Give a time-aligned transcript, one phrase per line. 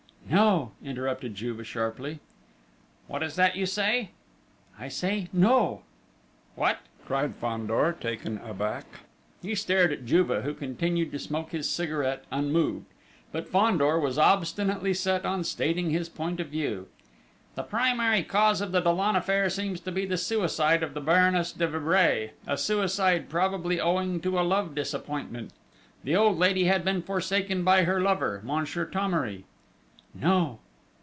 [0.29, 2.21] "No," interrupted Juve, sharply....
[3.07, 4.11] "What is that you say?..."
[4.79, 5.81] "I say no."
[6.55, 8.85] "What?" cried Fandor, taken aback.
[9.41, 12.85] He stared at Juve, who continued to smoke his cigarette, unmoved.
[13.33, 16.87] But Fandor was obstinately set on stating his point of view.
[17.55, 21.51] "The primary cause of the Dollon affair seems to be the suicide of the Baroness
[21.51, 25.51] de Vibray, a suicide probably owing to a love disappointment
[26.05, 29.43] the old lady had been forsaken by her lover Monsieur Thomery!..."
[30.13, 30.59] "No."